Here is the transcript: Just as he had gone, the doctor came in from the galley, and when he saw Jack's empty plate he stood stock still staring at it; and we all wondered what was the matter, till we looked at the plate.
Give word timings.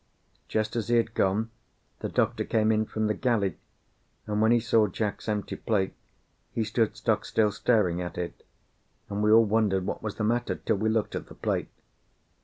Just 0.47 0.75
as 0.75 0.87
he 0.87 0.95
had 0.95 1.13
gone, 1.13 1.51
the 1.99 2.09
doctor 2.09 2.43
came 2.43 2.71
in 2.71 2.87
from 2.87 3.05
the 3.05 3.13
galley, 3.13 3.57
and 4.25 4.41
when 4.41 4.51
he 4.51 4.59
saw 4.59 4.87
Jack's 4.87 5.29
empty 5.29 5.55
plate 5.55 5.93
he 6.51 6.63
stood 6.63 6.97
stock 6.97 7.23
still 7.23 7.51
staring 7.51 8.01
at 8.01 8.17
it; 8.17 8.43
and 9.11 9.21
we 9.21 9.31
all 9.31 9.45
wondered 9.45 9.85
what 9.85 10.01
was 10.01 10.15
the 10.15 10.23
matter, 10.23 10.55
till 10.55 10.77
we 10.77 10.89
looked 10.89 11.13
at 11.13 11.27
the 11.27 11.35
plate. 11.35 11.67